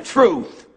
truth. 0.00 0.68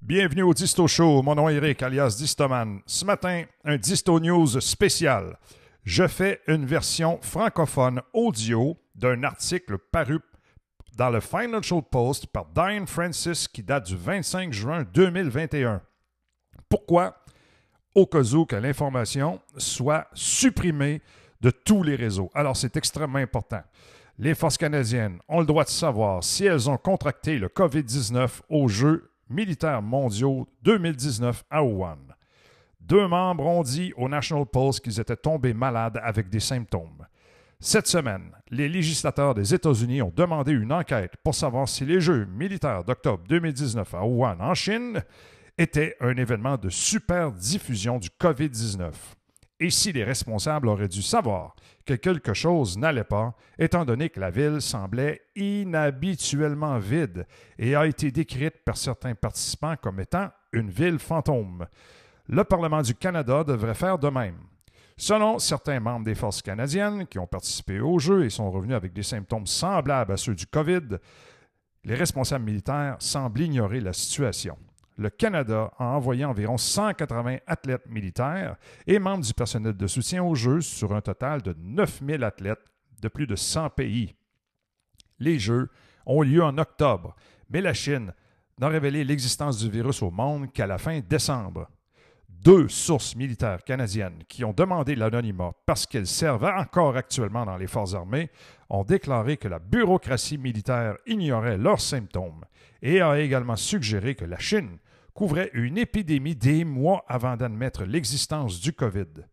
Bienvenue 0.00 0.42
au 0.42 0.54
Disto 0.54 0.86
Show. 0.86 1.22
Mon 1.22 1.34
nom 1.34 1.48
est 1.48 1.54
Eric, 1.54 1.82
alias 1.82 2.16
Distoman. 2.18 2.80
Ce 2.86 3.04
matin, 3.04 3.44
un 3.64 3.76
Disto 3.76 4.20
News 4.20 4.60
spécial. 4.60 5.38
Je 5.84 6.06
fais 6.06 6.40
une 6.46 6.66
version 6.66 7.18
francophone 7.22 8.00
audio 8.12 8.76
d'un 8.94 9.22
article 9.24 9.78
paru 9.78 10.20
dans 10.96 11.10
le 11.10 11.20
Financial 11.20 11.82
Post 11.82 12.26
par 12.28 12.46
Diane 12.46 12.86
Francis 12.86 13.48
qui 13.48 13.62
date 13.62 13.86
du 13.86 13.96
25 13.96 14.52
juin 14.52 14.84
2021. 14.94 15.82
Pourquoi? 16.68 17.16
Au 17.94 18.06
cas 18.06 18.22
où 18.34 18.44
que 18.46 18.56
l'information 18.56 19.40
soit 19.56 20.08
supprimée 20.14 21.00
de 21.40 21.50
tous 21.50 21.82
les 21.82 21.96
réseaux. 21.96 22.30
Alors, 22.34 22.56
c'est 22.56 22.76
extrêmement 22.76 23.18
important. 23.18 23.62
Les 24.18 24.34
forces 24.34 24.56
canadiennes 24.56 25.18
ont 25.28 25.40
le 25.40 25.46
droit 25.46 25.64
de 25.64 25.68
savoir 25.68 26.24
si 26.24 26.46
elles 26.46 26.70
ont 26.70 26.78
contracté 26.78 27.38
le 27.38 27.48
COVID-19 27.48 28.40
aux 28.48 28.66
Jeux 28.66 29.10
militaires 29.28 29.82
mondiaux 29.82 30.48
2019 30.62 31.44
à 31.50 31.62
Wuhan. 31.62 31.98
Deux 32.80 33.06
membres 33.08 33.44
ont 33.44 33.62
dit 33.62 33.92
au 33.94 34.08
National 34.08 34.46
Post 34.46 34.80
qu'ils 34.80 35.00
étaient 35.00 35.16
tombés 35.16 35.52
malades 35.52 36.00
avec 36.02 36.30
des 36.30 36.40
symptômes. 36.40 37.06
Cette 37.60 37.88
semaine, 37.88 38.30
les 38.50 38.70
législateurs 38.70 39.34
des 39.34 39.52
États-Unis 39.52 40.00
ont 40.00 40.12
demandé 40.14 40.52
une 40.52 40.72
enquête 40.72 41.12
pour 41.22 41.34
savoir 41.34 41.68
si 41.68 41.84
les 41.84 42.00
Jeux 42.00 42.24
militaires 42.24 42.84
d'octobre 42.84 43.24
2019 43.28 43.94
à 43.94 44.06
Wuhan, 44.06 44.40
en 44.40 44.54
Chine, 44.54 45.02
étaient 45.58 45.94
un 46.00 46.16
événement 46.16 46.56
de 46.56 46.70
super 46.70 47.32
diffusion 47.32 47.98
du 47.98 48.08
COVID-19. 48.08 48.92
Et 49.58 49.70
si 49.70 49.92
les 49.92 50.04
responsables 50.04 50.68
auraient 50.68 50.88
dû 50.88 51.00
savoir 51.00 51.56
que 51.86 51.94
quelque 51.94 52.34
chose 52.34 52.76
n'allait 52.76 53.04
pas, 53.04 53.34
étant 53.58 53.86
donné 53.86 54.10
que 54.10 54.20
la 54.20 54.30
ville 54.30 54.60
semblait 54.60 55.22
inhabituellement 55.34 56.78
vide 56.78 57.26
et 57.58 57.74
a 57.74 57.86
été 57.86 58.10
décrite 58.10 58.64
par 58.64 58.76
certains 58.76 59.14
participants 59.14 59.76
comme 59.80 60.00
étant 60.00 60.28
une 60.52 60.70
ville 60.70 60.98
fantôme. 60.98 61.66
Le 62.28 62.44
Parlement 62.44 62.82
du 62.82 62.94
Canada 62.94 63.44
devrait 63.44 63.74
faire 63.74 63.98
de 63.98 64.08
même. 64.08 64.38
Selon 64.98 65.38
certains 65.38 65.80
membres 65.80 66.04
des 66.04 66.14
forces 66.14 66.42
canadiennes 66.42 67.06
qui 67.06 67.18
ont 67.18 67.26
participé 67.26 67.80
au 67.80 67.98
jeu 67.98 68.24
et 68.24 68.30
sont 68.30 68.50
revenus 68.50 68.76
avec 68.76 68.92
des 68.92 69.02
symptômes 69.02 69.46
semblables 69.46 70.12
à 70.12 70.16
ceux 70.16 70.34
du 70.34 70.46
COVID, 70.46 70.98
les 71.84 71.94
responsables 71.94 72.44
militaires 72.44 72.96
semblent 72.98 73.40
ignorer 73.40 73.80
la 73.80 73.92
situation. 73.92 74.58
Le 74.96 75.10
Canada 75.10 75.72
a 75.78 75.84
envoyé 75.84 76.24
environ 76.24 76.56
180 76.56 77.38
athlètes 77.46 77.86
militaires 77.86 78.56
et 78.86 78.98
membres 78.98 79.24
du 79.24 79.34
personnel 79.34 79.76
de 79.76 79.86
soutien 79.86 80.24
aux 80.24 80.34
Jeux 80.34 80.62
sur 80.62 80.94
un 80.94 81.02
total 81.02 81.42
de 81.42 81.54
9000 81.58 82.24
athlètes 82.24 82.64
de 83.02 83.08
plus 83.08 83.26
de 83.26 83.36
100 83.36 83.70
pays. 83.70 84.14
Les 85.18 85.38
Jeux 85.38 85.68
ont 86.06 86.22
lieu 86.22 86.42
en 86.42 86.56
octobre, 86.56 87.14
mais 87.50 87.60
la 87.60 87.74
Chine 87.74 88.12
n'a 88.58 88.68
révélé 88.68 89.04
l'existence 89.04 89.58
du 89.58 89.70
virus 89.70 90.02
au 90.02 90.10
monde 90.10 90.50
qu'à 90.52 90.66
la 90.66 90.78
fin 90.78 91.00
décembre 91.00 91.68
deux 92.46 92.68
sources 92.68 93.16
militaires 93.16 93.64
canadiennes 93.64 94.22
qui 94.28 94.44
ont 94.44 94.52
demandé 94.52 94.94
l'anonymat 94.94 95.50
parce 95.66 95.84
qu'elles 95.84 96.06
servent 96.06 96.44
encore 96.44 96.96
actuellement 96.96 97.44
dans 97.44 97.56
les 97.56 97.66
forces 97.66 97.94
armées 97.94 98.30
ont 98.70 98.84
déclaré 98.84 99.36
que 99.36 99.48
la 99.48 99.58
bureaucratie 99.58 100.38
militaire 100.38 100.96
ignorait 101.06 101.58
leurs 101.58 101.80
symptômes 101.80 102.44
et 102.82 103.00
a 103.00 103.18
également 103.18 103.56
suggéré 103.56 104.14
que 104.14 104.24
la 104.24 104.38
Chine 104.38 104.78
couvrait 105.16 105.50
une 105.54 105.78
épidémie 105.78 106.36
des 106.36 106.62
mois 106.64 107.02
avant 107.08 107.38
d'admettre 107.38 107.84
l'existence 107.84 108.60
du 108.60 108.74
COVID. 108.74 109.24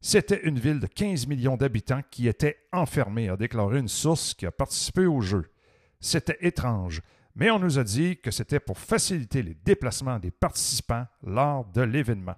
C'était 0.00 0.40
une 0.44 0.58
ville 0.58 0.80
de 0.80 0.86
15 0.86 1.26
millions 1.26 1.58
d'habitants 1.58 2.00
qui 2.10 2.28
était 2.28 2.56
enfermée, 2.72 3.28
a 3.28 3.36
déclaré 3.36 3.78
une 3.78 3.88
source 3.88 4.32
qui 4.32 4.46
a 4.46 4.50
participé 4.50 5.04
au 5.04 5.20
jeu. 5.20 5.52
C'était 6.00 6.38
étrange, 6.40 7.02
mais 7.36 7.50
on 7.50 7.58
nous 7.58 7.78
a 7.78 7.84
dit 7.84 8.16
que 8.22 8.30
c'était 8.30 8.58
pour 8.58 8.78
faciliter 8.78 9.42
les 9.42 9.54
déplacements 9.54 10.18
des 10.18 10.30
participants 10.30 11.06
lors 11.22 11.66
de 11.66 11.82
l'événement. 11.82 12.36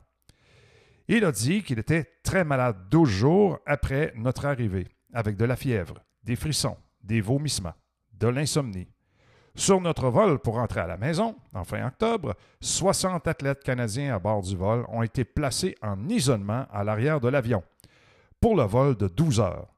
Il 1.06 1.24
a 1.24 1.30
dit 1.30 1.62
qu'il 1.62 1.78
était 1.78 2.10
très 2.24 2.44
malade 2.44 2.88
12 2.90 3.08
jours 3.08 3.58
après 3.66 4.12
notre 4.16 4.46
arrivée, 4.46 4.88
avec 5.12 5.36
de 5.36 5.44
la 5.44 5.54
fièvre, 5.54 6.02
des 6.24 6.34
frissons, 6.34 6.76
des 7.04 7.20
vomissements, 7.20 7.74
de 8.14 8.26
l'insomnie. 8.26 8.88
Sur 9.56 9.80
notre 9.80 10.08
vol 10.08 10.40
pour 10.40 10.54
rentrer 10.54 10.80
à 10.80 10.86
la 10.88 10.96
maison, 10.96 11.36
en 11.52 11.62
fin 11.62 11.86
octobre, 11.86 12.34
60 12.60 13.28
athlètes 13.28 13.62
canadiens 13.62 14.16
à 14.16 14.18
bord 14.18 14.42
du 14.42 14.56
vol 14.56 14.84
ont 14.88 15.02
été 15.02 15.24
placés 15.24 15.76
en 15.80 16.08
isolement 16.08 16.66
à 16.72 16.82
l'arrière 16.82 17.20
de 17.20 17.28
l'avion 17.28 17.62
pour 18.40 18.56
le 18.56 18.64
vol 18.64 18.96
de 18.96 19.06
12 19.06 19.38
heures. 19.40 19.68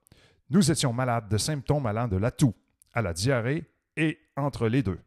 Nous 0.48 0.70
étions 0.70 0.94
malades 0.94 1.28
de 1.28 1.36
symptômes 1.36 1.84
allant 1.84 2.08
de 2.08 2.16
la 2.16 2.30
toux 2.30 2.54
à 2.94 3.02
la 3.02 3.12
diarrhée 3.12 3.64
et 3.96 4.18
entre 4.36 4.66
les 4.66 4.82
deux. 4.82 4.98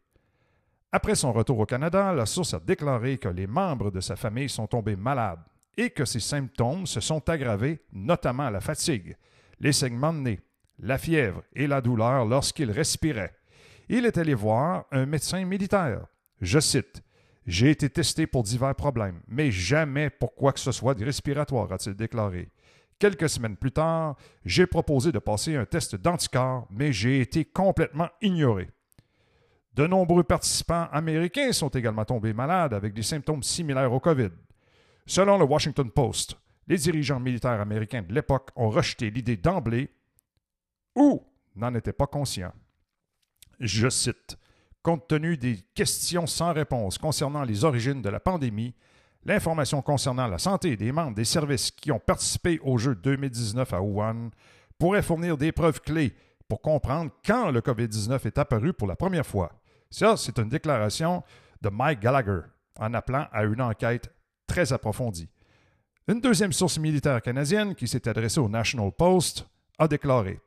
Après 0.92 1.16
son 1.16 1.34
retour 1.34 1.58
au 1.60 1.66
Canada, 1.66 2.14
la 2.14 2.28
source 2.28 2.54
a 2.54 2.60
déclaré 2.60 3.18
que 3.18 3.28
les 3.28 3.48
membres 3.48 3.90
de 3.90 4.02
sa 4.02 4.16
famille 4.16 4.50
sont 4.50 4.68
tombés 4.68 4.96
malades 4.96 5.42
et 5.78 5.90
que 5.90 6.06
ces 6.06 6.20
symptômes 6.20 6.86
se 6.86 7.00
sont 7.00 7.28
aggravés, 7.28 7.82
notamment 7.92 8.50
la 8.50 8.62
fatigue, 8.62 9.16
les 9.60 9.74
saignements 9.74 10.14
de 10.14 10.20
nez, 10.20 10.40
la 10.78 10.98
fièvre 10.98 11.42
et 11.54 11.68
la 11.68 11.82
douleur 11.82 12.26
lorsqu'il 12.26 12.70
respirait. 12.70 13.39
Il 13.92 14.06
est 14.06 14.20
allé 14.20 14.36
voir 14.36 14.86
un 14.92 15.08
médecin 15.08 15.44
militaire. 15.46 16.06
Je 16.42 16.60
cite 16.60 17.02
J'ai 17.48 17.72
été 17.72 17.90
testé 17.90 18.28
pour 18.28 18.44
divers 18.44 18.76
problèmes, 18.76 19.22
mais 19.28 19.50
jamais 19.50 20.12
pour 20.12 20.36
quoi 20.36 20.54
que 20.54 20.60
ce 20.60 20.72
soit 20.72 20.94
de 20.94 21.04
respiratoire, 21.04 21.72
a-t-il 21.72 21.96
déclaré. 21.96 22.52
Quelques 23.00 23.30
semaines 23.30 23.58
plus 23.58 23.72
tard, 23.72 24.16
j'ai 24.46 24.68
proposé 24.68 25.12
de 25.12 25.18
passer 25.18 25.56
un 25.56 25.66
test 25.66 25.96
d'anticorps, 25.96 26.68
mais 26.70 26.94
j'ai 26.94 27.22
été 27.22 27.46
complètement 27.46 28.10
ignoré. 28.22 28.70
De 29.74 29.88
nombreux 29.88 30.24
participants 30.24 30.88
américains 30.92 31.52
sont 31.52 31.70
également 31.70 32.06
tombés 32.06 32.34
malades 32.34 32.76
avec 32.76 32.94
des 32.94 33.02
symptômes 33.02 33.42
similaires 33.42 33.92
au 33.92 34.00
COVID. 34.00 34.30
Selon 35.08 35.40
le 35.40 35.46
Washington 35.46 35.90
Post, 35.90 36.38
les 36.68 36.78
dirigeants 36.78 37.20
militaires 37.20 37.60
américains 37.60 38.04
de 38.04 38.14
l'époque 38.14 38.52
ont 38.56 38.70
rejeté 38.70 39.10
l'idée 39.10 39.38
d'emblée 39.38 39.90
ou 40.96 41.24
n'en 41.56 41.74
étaient 41.74 41.94
pas 41.94 42.06
conscients. 42.06 42.54
Je 43.60 43.90
cite 43.90 44.38
Compte 44.82 45.08
tenu 45.10 45.36
des 45.36 45.58
questions 45.76 46.26
sans 46.26 46.54
réponse 46.54 46.98
concernant 46.98 47.44
les 47.44 47.66
origines 47.66 48.02
de 48.02 48.10
la 48.10 48.22
pandémie, 48.22 48.74
l'information 49.26 49.82
concernant 49.82 50.28
la 50.28 50.38
santé 50.38 50.78
des 50.78 50.94
membres 50.94 51.16
des 51.16 51.26
services 51.26 51.70
qui 51.70 51.92
ont 51.92 52.00
participé 52.00 52.60
au 52.64 52.78
jeu 52.78 52.96
2019 52.96 53.74
à 53.74 53.82
Wuhan 53.82 54.30
pourrait 54.78 55.02
fournir 55.02 55.38
des 55.38 55.52
preuves 55.52 55.82
clés 55.82 56.16
pour 56.48 56.62
comprendre 56.62 57.12
quand 57.26 57.52
le 57.52 57.60
COVID-19 57.60 58.26
est 58.26 58.38
apparu 58.38 58.72
pour 58.72 58.88
la 58.88 58.96
première 58.96 59.26
fois. 59.26 59.52
Ça, 59.92 60.16
c'est 60.16 60.40
une 60.40 60.50
déclaration 60.50 61.22
de 61.62 61.70
Mike 61.70 62.00
Gallagher 62.00 62.42
en 62.80 62.94
appelant 62.94 63.28
à 63.34 63.44
une 63.44 63.62
enquête 63.62 64.10
très 64.48 64.72
approfondie. 64.72 65.30
Une 66.08 66.22
deuxième 66.22 66.54
source 66.54 66.80
militaire 66.80 67.22
canadienne 67.22 67.76
qui 67.76 67.88
s'est 67.88 68.08
adressée 68.08 68.40
au 68.40 68.50
National 68.50 68.92
Post 68.92 69.46
a 69.78 69.88
déclaré 69.88 70.40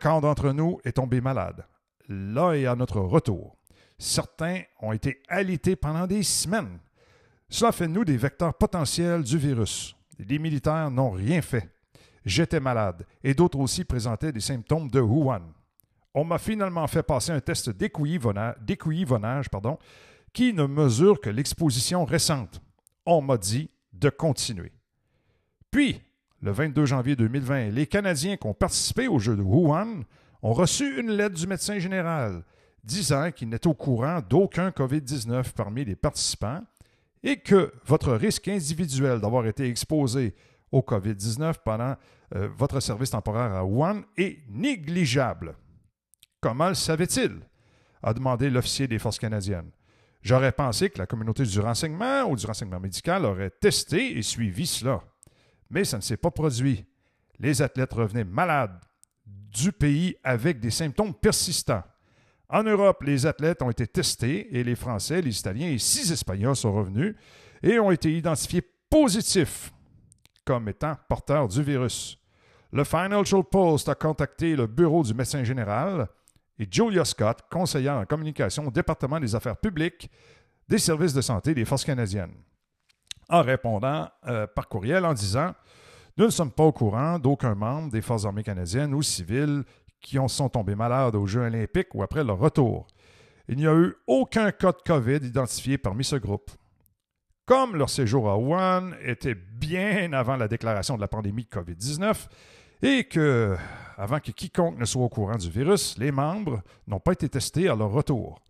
quart 0.00 0.20
d'entre 0.20 0.50
nous 0.52 0.80
est 0.84 0.92
tombé 0.92 1.20
malade. 1.20 1.64
Là 2.08 2.52
est 2.54 2.66
à 2.66 2.76
notre 2.76 3.00
retour. 3.00 3.56
Certains 3.98 4.62
ont 4.80 4.92
été 4.92 5.20
alités 5.28 5.76
pendant 5.76 6.06
des 6.06 6.22
semaines. 6.22 6.78
Cela 7.48 7.72
fait 7.72 7.88
nous 7.88 8.04
des 8.04 8.16
vecteurs 8.16 8.54
potentiels 8.54 9.22
du 9.22 9.38
virus. 9.38 9.96
Les 10.18 10.38
militaires 10.38 10.90
n'ont 10.90 11.10
rien 11.10 11.40
fait. 11.42 11.70
J'étais 12.24 12.60
malade 12.60 13.06
et 13.22 13.34
d'autres 13.34 13.58
aussi 13.58 13.84
présentaient 13.84 14.32
des 14.32 14.40
symptômes 14.40 14.90
de 14.90 15.00
Wuhan 15.00 15.42
on 16.14 16.24
m'a 16.24 16.38
finalement 16.38 16.86
fait 16.86 17.02
passer 17.02 17.32
un 17.32 17.40
test 17.40 17.70
d'écouillivonnage 17.70 19.48
qui 20.32 20.52
ne 20.52 20.64
mesure 20.64 21.20
que 21.20 21.30
l'exposition 21.30 22.04
récente. 22.04 22.62
On 23.04 23.20
m'a 23.20 23.36
dit 23.36 23.68
de 23.92 24.08
continuer. 24.08 24.72
Puis, 25.70 26.00
le 26.40 26.52
22 26.52 26.86
janvier 26.86 27.16
2020, 27.16 27.70
les 27.70 27.86
Canadiens 27.86 28.36
qui 28.36 28.46
ont 28.46 28.54
participé 28.54 29.08
au 29.08 29.18
jeu 29.18 29.36
de 29.36 29.42
Wuhan 29.42 30.02
ont 30.44 30.52
reçu 30.52 31.00
une 31.00 31.10
lettre 31.10 31.34
du 31.34 31.46
médecin 31.46 31.78
général 31.78 32.44
disant 32.84 33.32
qu'ils 33.32 33.48
n'étaient 33.48 33.66
au 33.66 33.72
courant 33.74 34.20
d'aucun 34.20 34.68
COVID-19 34.68 35.52
parmi 35.56 35.86
les 35.86 35.96
participants 35.96 36.60
et 37.22 37.38
que 37.38 37.72
votre 37.86 38.12
risque 38.12 38.46
individuel 38.48 39.20
d'avoir 39.20 39.46
été 39.46 39.66
exposé 39.66 40.34
au 40.70 40.80
COVID-19 40.80 41.54
pendant 41.64 41.96
euh, 42.34 42.48
votre 42.58 42.78
service 42.80 43.08
temporaire 43.10 43.54
à 43.54 43.64
Wuhan 43.64 44.02
est 44.18 44.38
négligeable. 44.50 45.56
Comment 46.40 46.68
le 46.68 46.74
savait-il? 46.74 47.40
a 48.02 48.12
demandé 48.12 48.50
l'officier 48.50 48.86
des 48.86 48.98
forces 48.98 49.18
canadiennes. 49.18 49.70
J'aurais 50.20 50.52
pensé 50.52 50.90
que 50.90 50.98
la 50.98 51.06
communauté 51.06 51.44
du 51.44 51.58
renseignement 51.58 52.24
ou 52.24 52.36
du 52.36 52.44
renseignement 52.44 52.80
médical 52.80 53.24
aurait 53.24 53.48
testé 53.48 54.18
et 54.18 54.20
suivi 54.20 54.66
cela. 54.66 55.02
Mais 55.70 55.84
ça 55.84 55.96
ne 55.96 56.02
s'est 56.02 56.18
pas 56.18 56.30
produit. 56.30 56.84
Les 57.38 57.62
athlètes 57.62 57.94
revenaient 57.94 58.24
malades 58.24 58.78
du 59.54 59.72
pays 59.72 60.16
avec 60.24 60.60
des 60.60 60.70
symptômes 60.70 61.14
persistants. 61.14 61.84
En 62.48 62.62
Europe, 62.62 63.02
les 63.04 63.24
athlètes 63.24 63.62
ont 63.62 63.70
été 63.70 63.86
testés 63.86 64.54
et 64.54 64.64
les 64.64 64.74
Français, 64.74 65.22
les 65.22 65.38
Italiens 65.38 65.68
et 65.68 65.78
six 65.78 66.10
Espagnols 66.12 66.56
sont 66.56 66.72
revenus 66.72 67.14
et 67.62 67.78
ont 67.78 67.90
été 67.90 68.14
identifiés 68.14 68.62
positifs 68.90 69.72
comme 70.44 70.68
étant 70.68 70.96
porteurs 71.08 71.48
du 71.48 71.62
virus. 71.62 72.18
Le 72.72 72.84
Financial 72.84 73.42
Post 73.44 73.88
a 73.88 73.94
contacté 73.94 74.56
le 74.56 74.66
bureau 74.66 75.02
du 75.02 75.14
médecin 75.14 75.42
général 75.42 76.08
et 76.58 76.68
Julia 76.70 77.04
Scott, 77.04 77.40
conseillère 77.50 77.94
en 77.94 78.04
communication 78.04 78.66
au 78.66 78.70
département 78.70 79.18
des 79.18 79.34
affaires 79.34 79.56
publiques 79.56 80.10
des 80.68 80.78
services 80.78 81.12
de 81.12 81.20
santé 81.20 81.54
des 81.54 81.64
forces 81.64 81.84
canadiennes, 81.84 82.34
en 83.28 83.42
répondant 83.42 84.08
euh, 84.26 84.46
par 84.46 84.68
courriel 84.68 85.04
en 85.04 85.14
disant 85.14 85.52
Nous 86.16 86.26
ne 86.26 86.30
sommes 86.30 86.50
pas 86.50 86.64
au 86.64 86.72
courant 86.72 87.18
d'aucun 87.18 87.54
membre 87.54 87.90
des 87.90 88.00
forces 88.00 88.24
armées 88.24 88.44
canadiennes 88.44 88.94
ou 88.94 89.02
civiles 89.02 89.64
qui 90.00 90.18
ont, 90.18 90.28
sont 90.28 90.48
tombés 90.48 90.74
malades 90.74 91.14
aux 91.14 91.26
Jeux 91.26 91.42
olympiques 91.42 91.94
ou 91.94 92.02
après 92.02 92.22
leur 92.22 92.38
retour. 92.38 92.86
Il 93.48 93.56
n'y 93.56 93.66
a 93.66 93.74
eu 93.74 93.94
aucun 94.06 94.52
cas 94.52 94.72
de 94.72 94.82
COVID 94.86 95.26
identifié 95.26 95.76
parmi 95.76 96.04
ce 96.04 96.16
groupe. 96.16 96.50
Comme 97.46 97.76
leur 97.76 97.90
séjour 97.90 98.30
à 98.30 98.38
Wuhan 98.38 98.92
était 99.02 99.34
bien 99.34 100.12
avant 100.12 100.36
la 100.36 100.48
déclaration 100.48 100.96
de 100.96 101.00
la 101.00 101.08
pandémie 101.08 101.44
de 101.44 101.48
COVID-19 101.48 102.26
et 102.82 103.04
que, 103.04 103.56
avant 103.98 104.20
que 104.20 104.30
quiconque 104.30 104.78
ne 104.78 104.84
soit 104.84 105.02
au 105.02 105.08
courant 105.08 105.36
du 105.36 105.50
virus, 105.50 105.98
les 105.98 106.10
membres 106.10 106.62
n'ont 106.86 107.00
pas 107.00 107.12
été 107.12 107.28
testés 107.28 107.68
à 107.68 107.74
leur 107.74 107.90
retour 107.90 108.40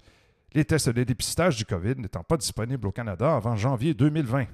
les 0.54 0.64
tests 0.64 0.88
de 0.88 1.02
dépistage 1.02 1.56
du 1.56 1.64
COVID 1.64 1.96
n'étant 1.96 2.22
pas 2.22 2.36
disponibles 2.36 2.86
au 2.86 2.92
Canada 2.92 3.34
avant 3.34 3.56
janvier 3.56 3.92
2020. 3.92 4.46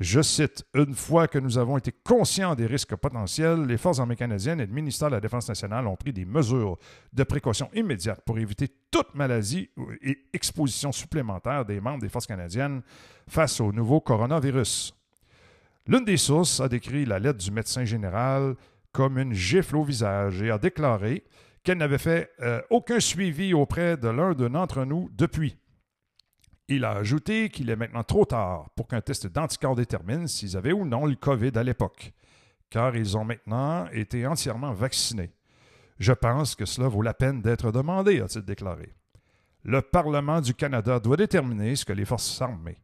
Je 0.00 0.22
cite, 0.22 0.64
Une 0.74 0.94
fois 0.94 1.26
que 1.26 1.40
nous 1.40 1.58
avons 1.58 1.76
été 1.76 1.90
conscients 1.90 2.54
des 2.54 2.66
risques 2.66 2.94
potentiels, 2.94 3.64
les 3.64 3.76
Forces 3.76 3.98
armées 3.98 4.14
canadiennes 4.14 4.60
et 4.60 4.66
le 4.66 4.72
ministère 4.72 5.08
de 5.08 5.16
la 5.16 5.20
Défense 5.20 5.48
nationale 5.48 5.88
ont 5.88 5.96
pris 5.96 6.12
des 6.12 6.24
mesures 6.24 6.78
de 7.12 7.24
précaution 7.24 7.68
immédiates 7.74 8.22
pour 8.24 8.38
éviter 8.38 8.68
toute 8.92 9.12
maladie 9.16 9.70
et 10.02 10.16
exposition 10.32 10.92
supplémentaire 10.92 11.64
des 11.64 11.80
membres 11.80 12.00
des 12.00 12.08
Forces 12.08 12.28
canadiennes 12.28 12.82
face 13.28 13.60
au 13.60 13.72
nouveau 13.72 14.00
coronavirus. 14.00 14.94
L'une 15.88 16.04
des 16.04 16.16
sources 16.16 16.60
a 16.60 16.68
décrit 16.68 17.04
la 17.04 17.18
lettre 17.18 17.38
du 17.38 17.50
médecin 17.50 17.84
général 17.84 18.54
comme 18.92 19.18
une 19.18 19.32
gifle 19.32 19.76
au 19.76 19.82
visage 19.82 20.42
et 20.42 20.50
a 20.50 20.58
déclaré 20.58 21.24
qu'elle 21.64 21.78
n'avait 21.78 21.98
fait 21.98 22.30
euh, 22.40 22.62
aucun 22.70 23.00
suivi 23.00 23.52
auprès 23.52 23.96
de 23.96 24.08
l'un 24.08 24.32
d'entre 24.32 24.84
nous 24.84 25.10
depuis. 25.12 25.56
Il 26.68 26.84
a 26.84 26.92
ajouté 26.92 27.48
qu'il 27.48 27.70
est 27.70 27.76
maintenant 27.76 28.04
trop 28.04 28.26
tard 28.26 28.68
pour 28.76 28.86
qu'un 28.86 29.00
test 29.00 29.26
d'anticorps 29.26 29.74
détermine 29.74 30.28
s'ils 30.28 30.56
avaient 30.56 30.72
ou 30.72 30.84
non 30.84 31.06
le 31.06 31.16
COVID 31.16 31.52
à 31.54 31.62
l'époque, 31.62 32.12
car 32.68 32.94
ils 32.94 33.16
ont 33.16 33.24
maintenant 33.24 33.88
été 33.90 34.26
entièrement 34.26 34.72
vaccinés. 34.72 35.30
Je 35.98 36.12
pense 36.12 36.54
que 36.54 36.66
cela 36.66 36.88
vaut 36.88 37.02
la 37.02 37.14
peine 37.14 37.40
d'être 37.40 37.72
demandé, 37.72 38.20
a-t-il 38.20 38.44
déclaré. 38.44 38.92
Le 39.64 39.80
Parlement 39.82 40.40
du 40.40 40.54
Canada 40.54 41.00
doit 41.00 41.16
déterminer 41.16 41.74
ce 41.74 41.84
que 41.84 41.92
les 41.92 42.04
forces 42.04 42.40
armées, 42.42 42.78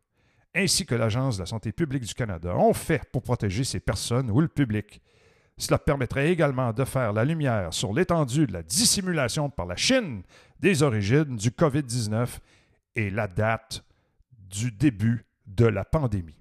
ainsi 0.54 0.86
que 0.86 0.94
l'Agence 0.94 1.36
de 1.36 1.42
la 1.42 1.46
santé 1.46 1.70
publique 1.70 2.04
du 2.04 2.14
Canada, 2.14 2.56
ont 2.56 2.74
fait 2.74 3.04
pour 3.12 3.22
protéger 3.22 3.64
ces 3.64 3.80
personnes 3.80 4.30
ou 4.30 4.40
le 4.40 4.48
public 4.48 5.02
cela 5.56 5.78
permettrait 5.78 6.30
également 6.30 6.72
de 6.72 6.84
faire 6.84 7.12
la 7.12 7.24
lumière 7.24 7.72
sur 7.72 7.92
l'étendue 7.92 8.46
de 8.46 8.52
la 8.52 8.62
dissimulation 8.62 9.50
par 9.50 9.66
la 9.66 9.76
Chine 9.76 10.22
des 10.60 10.82
origines 10.82 11.36
du 11.36 11.50
COVID-19 11.50 12.26
et 12.96 13.10
la 13.10 13.26
date 13.26 13.84
du 14.38 14.70
début 14.70 15.26
de 15.46 15.66
la 15.66 15.84
pandémie. 15.84 16.40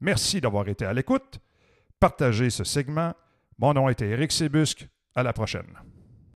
Merci 0.00 0.40
d'avoir 0.40 0.68
été 0.68 0.84
à 0.84 0.92
l'écoute. 0.92 1.40
Partagez 1.98 2.50
ce 2.50 2.64
segment. 2.64 3.14
Mon 3.58 3.74
nom 3.74 3.88
était 3.88 4.08
Éric 4.08 4.32
Sébusque. 4.32 4.88
À 5.14 5.22
la 5.22 5.32
prochaine. 5.32 5.89